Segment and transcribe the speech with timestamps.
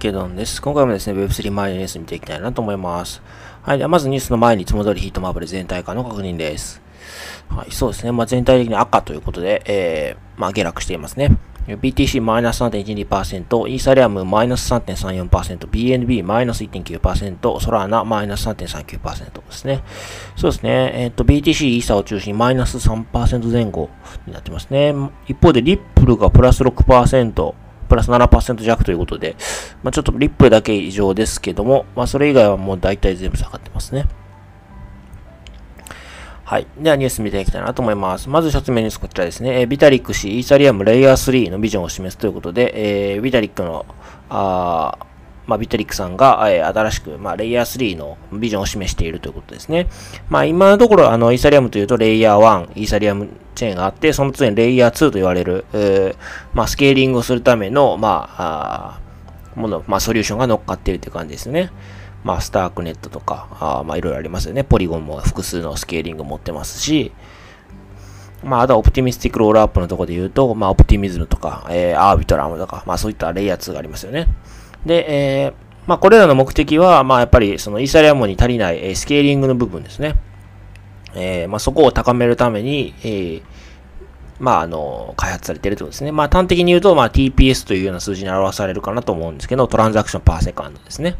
[0.00, 0.62] ケドンです。
[0.62, 3.22] 今回もですね、Web3 前のニュース見ていきたいなと思います。
[3.62, 3.78] はい。
[3.78, 6.80] では、まずニュースの前にいつも通りヒートマーブル全体化の確認です。
[7.50, 7.70] はい。
[7.70, 8.12] そうですね。
[8.12, 11.36] まあ、全体的に赤ということで、えー、まあ、下落していますね。
[11.66, 19.82] BTC マイナス3.12%、イーサリアムマイナス3.34%、BNB マイナス1.9%、ソラーナマイナス3.39%ですね。
[20.34, 20.92] そうですね。
[20.94, 23.90] えっ、ー、と、BTC イーサを中心にマイナス3%前後
[24.26, 24.94] になってますね。
[25.28, 27.54] 一方でリップルがプラス6%、
[27.90, 29.36] プラス7%弱ということで、
[29.82, 34.06] まあ、ちょっとリップだけ異常ですけども、まあ、それ以外はもう大体全部下がってますね。
[36.44, 36.66] はい。
[36.78, 38.28] ではニュース見ていきたいなと思います。
[38.28, 39.60] まず一つ目ニュースこちらですね。
[39.60, 43.86] えビタリック氏、イーサリアムレイヤー3のビジョンを示すということで、えー、ビタリックの、
[44.30, 44.98] あ
[45.50, 49.88] まあ、ビタリックさんが、え、新しく、まあ、レイヤー3のビジョンを示しているということですね。
[50.28, 56.16] まあ、今のところ、あの、イーサリアムというと、レイヤー1、イーサリアムチェーンがあって、その次にレイヤー2と言われる、えー、
[56.54, 59.00] まあ、スケーリングをするための、まあ、
[59.56, 61.72] もの、まあ、ソリューションが乗っかっているという感じですね。
[62.22, 64.62] まあ、スタークネットとか、あまあ、いろいろありますよね。
[64.62, 67.10] ポリゴンも複数のスケーリングを持ってますし、
[68.42, 74.28] まあ、あとはオプティミスティックロールアップのところで言うと、まあ、オプティミズムとか、えー、アービトラムとか、まあ、そういったレイヤー2がありますよね。
[74.86, 75.52] で、えー、
[75.86, 80.16] まあ、これらの目的は、まあ、やっぱり、そのイーサリアムに足りない、えー、スケーリングの部分ですね。
[81.14, 83.42] えー、まあ、そこを高めるために、えー、
[84.38, 86.12] まあ、あの、開発されているということですね。
[86.12, 91.16] まあ、端的に言うと、まあ、TPS というような数字に表されるかなと思うんですけど、トランザクションパーセカンドですね。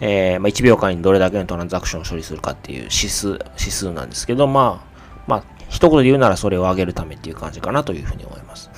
[0.00, 8.70] えー、まあ、1秒間にどれだけのトランザクションを処理するかっていう指数、指数なんですけど、まあ、まあ、一言で言うならそれを上げるためっていう感じかなというふうに思います。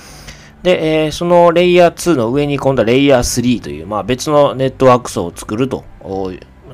[0.63, 5.85] で、えー、そのレイヤー2の上に今度はレイヤー3という、まあ、別のネットワーク層を作ると、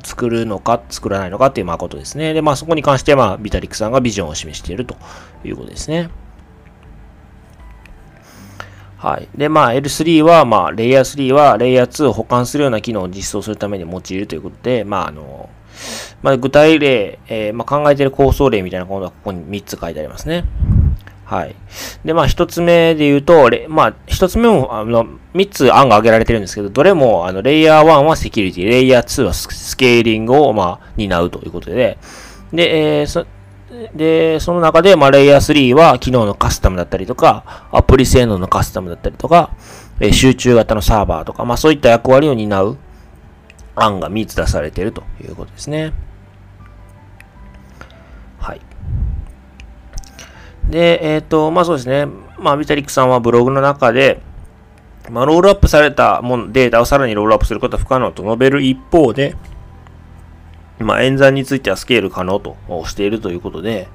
[0.03, 2.33] 作るのか作らないのかっていうまあことですね。
[2.33, 4.95] で、まあそこに関して、まあ、ビタリックさんがビジョンを示していると
[5.44, 6.09] いうことですね。
[8.97, 9.28] はい。
[9.36, 15.50] で、まあ L3 は、まあ、レイヤー3はレイヤー2を保管するような機能を実装するために用いるということで、まああの、
[16.22, 20.46] まあ具体例、えー、まあ考えている構想例みたいなことがここに3つ書いてありますね。
[21.25, 21.56] はい。
[22.06, 31.97] で、まあ、一つ目で言うと、まあ、一つ目も、あの、三つ案が挙げられてるんですけど、どれも、あの、レイヤー1はセキュリティ、レイヤー2はスケーリングを、まあ、担うということで、
[32.53, 33.25] で、えー、そ、
[33.96, 39.56] で、その中で、まあ、レイヤー3は機能のカスタムだったりとか、アプリ性能のカスタムだったりとか、
[40.00, 42.78] えー、集中型のサーバーとか、まあ、そういった役割を担う
[43.75, 45.94] 案が3つ出されているということですね。
[50.70, 52.08] で、えっ、ー、と、まあそうですね。
[52.40, 54.22] まあ、ビタリックさんはブログの中で、
[55.09, 59.36] まあ、ロールアップされたものデータをさらにロールアップすることは不可能と述べる一方で、
[60.80, 63.88] まあ、演算についてはスケール可能としているということで、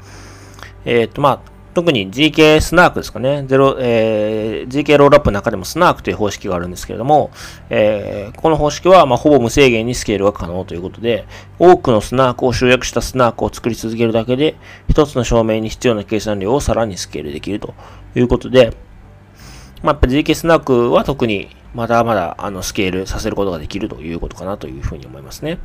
[0.84, 3.44] えっ、ー、と、まあ、特に GK スナークですかね。
[3.46, 7.30] ゼロ、えー、GK ロールアップの中でもスナークという方式があるんですけれども、
[7.68, 11.26] えー、この方式は、ま、ほぼ無制限にスケールが可能ということで、
[11.58, 14.56] 多くのスナークを集約したスナークを作り続けるだけで、
[14.88, 17.74] 一つの証明に必要な計算量をさらにスケールできると
[18.16, 18.76] いうことで、
[19.82, 25.58] まあ、やっぱ GK スナークは特にまだまだあのスケールさせることができるということかなというふうに思いますね。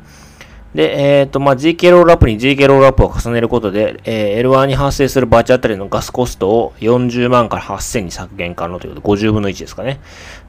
[0.76, 10.00] で、えっ、ー、と、まあ、GK ロールアップに GK ロールアップを重ねることで、えー、L1 に発生するバーチあたりのガスコストを40万から8000に削減可能ということで、50分の1ですかね。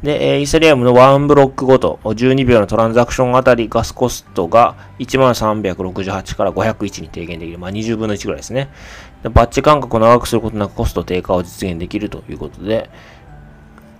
[0.03, 7.57] で、えー、イーサリアムの1ブロックごと、12秒のトランザクションあたりガスコストが1368から501に低減できる。
[7.57, 8.67] まあ、20分の1ぐらいですね。
[9.23, 12.89] でバッチ間隔を長くすることなくコスト低下を実現できるということで、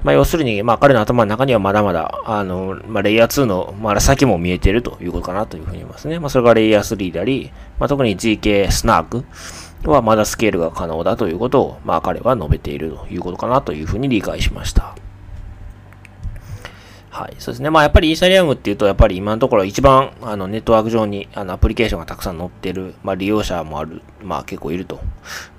[0.07, 6.18] まあ、要するに、まあ、彼の頭の中にはまだまだ、あの、まあ、レイヤー2の、まだ先も見えてるということかなというふうに思いますね。
[6.18, 9.25] まあ、それがレイヤー3であり、まあ、特に GK スナーク
[9.84, 14.95] はまだスケールが可能だということを、まあ、彼は述べているということかなというふうに理解しました。
[17.09, 17.35] はい。
[17.40, 17.69] そうですね。
[17.69, 25.00] まあやっぱりイーサリアムっていうと、やっぱり今のところ一番あのネットワーク上にあのアプリケーションがたくさん載ってる、まあ利用者もある、まあ結構いると。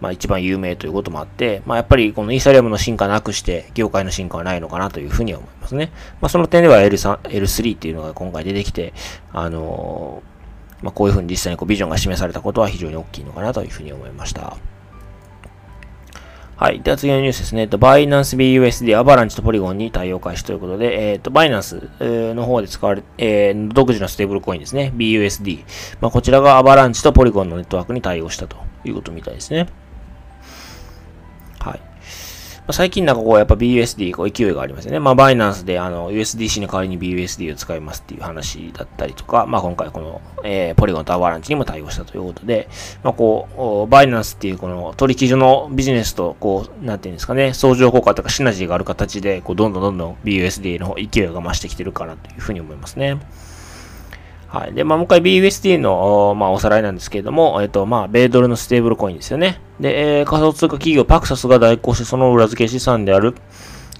[0.00, 5.90] まあ一番有名ということもあって、まあやっぱりこのイーサリアムの進化なくして、業界の進化はないのかなというふうに思いますね。
[6.20, 8.92] まあその点では L3、L3 っていうのが今回出てきて、
[9.32, 14.56] あのー、まあこういうふうに実際にこうビジョンが示されたことは非常に大きいのかなというふうに思いました。
[16.60, 16.80] はい。
[16.80, 17.62] では次のニュースですね。
[17.62, 24.92] えっと、バイナンス BUSD アバランチとポリゴンに対応開始ということで、えっと、バイナンスの方で使われ、えー、独自のステーブルコインですね。
[24.96, 25.64] BUSD。
[26.00, 29.68] まあ、こちらがアバランチとポリゴンのネットワークに対応したということみたいですね。
[32.68, 32.74] はい。
[32.74, 35.00] 最近なんかこうやっぱ BUSD こう勢いがありますよね。
[35.00, 42.68] まあバイナンスであの USDC の代わりに BUSD を使いますっていう話だったりとか、まあ今回この、えー、ポリゴンとアバランチにも対応したということで、
[43.02, 53.18] まあこう、バイナンスっていうこの取引所のビジネスとこう、なんていうんですかね、相乗効果とかシナジーがある形で、こうどんどんどんどん BUSD の勢いが増してきてるかなというふうに思いますね。
[54.48, 54.72] はい。
[54.72, 59.60] で、まあ、もう一回 BUSD の、まあ、おさらいなんですけれども、えっと、まあ、米ドルのステーブルコインですよね。
[59.78, 63.34] で、えー、仮想通貨企業パクサスが代行して、その裏付け資産である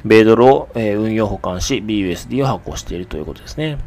[0.05, 3.79] 米ドルを、えー、運用保管し、BUSD を発行しているということですね。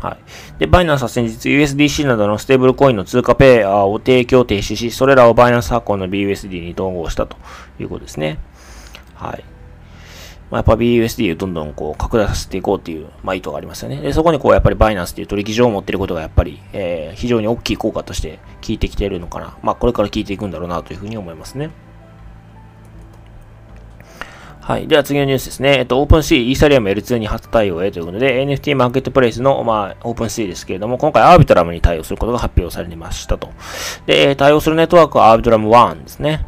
[0.00, 0.18] は
[0.56, 0.58] い。
[0.58, 7.38] で、バイナンスは先日 USDC などのステーブルコインの通貨ペアを提供停止し、それらをバイナンス発行の BUSD に統合したと
[7.80, 8.38] いうことですね。
[9.14, 9.53] はい。
[10.50, 13.96] まあ、やっぱ BUSD をどんどんこう拡大させていこうっていう、まあ、意図がありますよね。
[14.00, 19.56] で、そこにこうやっぱりバイナンスっていう取引所を持っていることがやっぱり、えー、非常に大きい効果として効いてきているのかな。
[19.62, 21.70] まあ、これから効いていくんだろうなというふうに思いますね。
[24.64, 24.88] はい。
[24.88, 25.76] では次のニュースですね。
[25.80, 33.50] えっと、OpenC、イーサリアム L2 に初対応へということで、NFT マーケットプレイスの、まあ、OpenC ですけれども、今回アービトラムに対応することが発表されましたと。
[34.06, 36.46] で、対応するネットワークはアービトラム1ですね。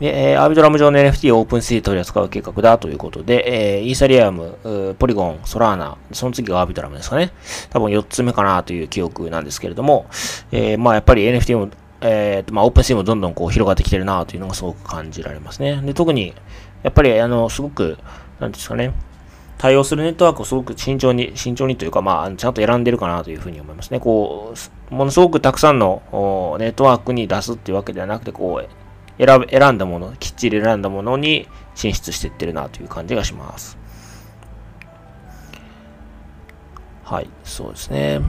[0.00, 7.32] で、えー、 Arbitrum 上の NFT を OpenSea 取り扱う計画だということで、えー、イーサリアム、 Polygon、Solana、その次が Arbitrum ですかね。
[7.70, 10.06] 多分4つ目かなという記憶なんですけれども、
[10.50, 11.70] えー、まあやっぱり NFT も、
[12.00, 15.80] えー、まあ OpenSea もどんどんこう広がってきてるなというのがすごく感じられますね。
[15.82, 16.34] で、特に、
[16.82, 17.96] やっぱりあの、すごく、
[18.40, 18.92] なんですかね、
[19.58, 24.00] 対応するネットワークをすごく慎重に、慎重にというか、まあ、ちゃんと選んでるかなというふうに思いますね。
[24.00, 24.54] こ
[24.90, 26.02] う、ものすごくたくさんの
[26.58, 28.68] ネットワークに出すっていうわけではなくて、こう、
[29.18, 33.78] 選選んだもの、きっちり選んだものに進出していってるなという感じがします。
[37.04, 38.20] はい、そうですね。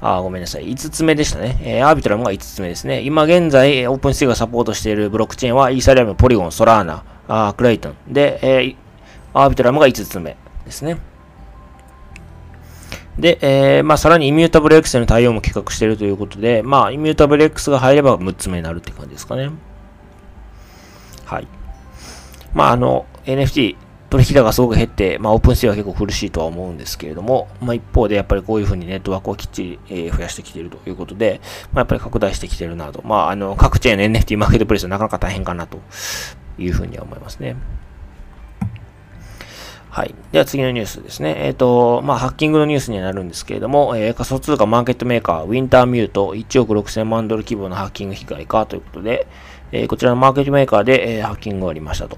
[0.00, 0.68] あ、ごめんなさい。
[0.68, 1.58] 5つ目でしたね。
[1.62, 3.02] えー、アービトラムが5つ目ですね。
[3.02, 8.12] 今現在、オープンシティがサポートしているブロックチェーンは、イーサリアム、ポリゴン、ソラーナ、あクレイトン。
[8.12, 8.76] で、えー、
[9.32, 10.98] アービトラムが5つ目ですね。
[13.18, 19.50] で、えー、まあ、さらにイミュータブル X の対応も企画しているということで、まあ、イミュータブル X が入れば6つ目になるって感じですかね。
[21.24, 21.48] はい。
[22.54, 23.76] まあ、あの、NFT、
[24.10, 31.40] 取引高がすごく減って、まあ、オープンシーは結構苦しいとは思うんですけれども、まあ、一方でやっぱりこういうふうにネットワークをきっちり、えー、増やしてきているということで、
[31.72, 33.02] まあ、やっぱり拡大してきているなと。
[33.06, 35.80] まあ、あの、各チェーンの NFT マーケットプレイスはなかなか大変かなと
[36.58, 37.56] いうふうには思いますね。
[39.92, 40.14] はい。
[40.32, 41.34] では次のニュースですね。
[41.36, 49.26] えっ、ー、と、まあ、ハッキングのニュースにはなるんですけれども、えー、仮想通貨マーケットメーカー、ウィンターミュート1億6000万ドル規模のハッキング被害かということで、
[49.70, 52.16] えー、こちらのマーケットメーカーで、えー、ハッキングがありましたと。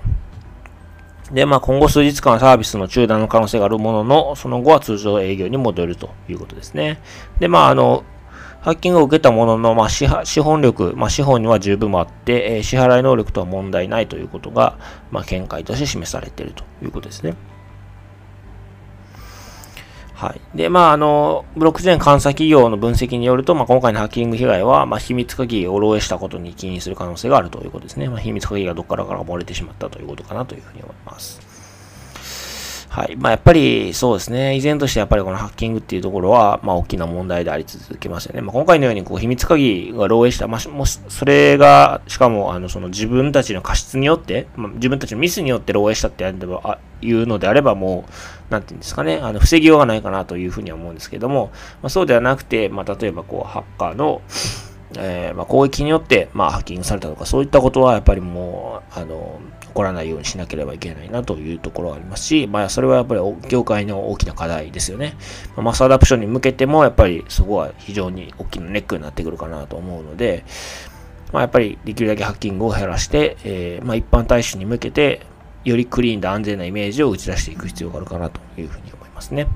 [1.33, 7.01] で、まあ、今後数日間サービスの中断の可能性があるものの、その後は通常営業に戻るということですね。
[7.41, 8.05] で、まあ、あの、
[8.61, 14.79] ハッキングを受けたものの、まあ、資本力、まあ、資本には十分もあって、えー、支払い能力とは問題ないということが、
[15.11, 17.35] ま、見解として示されているということですね。
[20.15, 20.57] はい。
[20.57, 28.09] で、まあ、あの、ブロックチェーン監査企業の分析によると、まあ、今回のハッキング被害は、まあ、秘密鍵を漏洩したことに起因する可能性があるということですね。
[28.09, 31.64] まあ、秘密鍵がどっからから漏れてしまったということかなというふうに思います。
[32.95, 33.17] はい。
[33.17, 34.55] まあ、やっぱりそうですね。
[34.55, 38.41] 依然としてやっぱりこのハッキングっていうところは、まあ、大きな問題であり続けますよね。
[38.41, 46.29] まあ、今回のようにこう秘密鍵が漏洩した、まあ、もし、それが、しかも、あの、その自分たちの過失によって、まあ、自分たちのミスによって漏洩したってあ
[47.03, 48.05] いうのであれば、も
[48.49, 51.51] う、なんていうんですかね、あの、防ぎようがないかなというふうには思うんですけども、
[51.83, 54.23] まあ、そうではなくて、まあ、例えばこう、ハッカーの、
[54.99, 59.41] えー、まあ、攻撃によって、まあ、ハッキングされたとか、そういったことはやっぱりもう、あの、
[59.75, 65.17] 起こらないようにしなければいけないなというところがありますし、まあ、それはやっぱり業界の大きな課題ですよね。
[65.57, 70.45] まあ、マスアダプションに向けても、やっぱりそこは非常に大きなネックになってくるかなと思うので、
[71.33, 75.27] まあ、やっぱりできるだけハッキングを減らして、えー、まあ、一般大衆に向けて、
[75.65, 79.49] よりクリーンで安全なイメージを打ち出していく必要があるかなというふうに思いますね。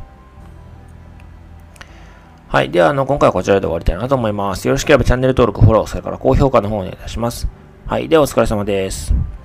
[2.49, 2.71] はい。
[2.71, 4.67] では、あの、今回はこちらで終わりたいなと思います。
[4.67, 7.47] よろしければチャンネル登録、フォロー、それから高評価の方をお願いいたします。
[7.87, 8.09] はい。
[8.09, 9.38] では、お疲れ様です。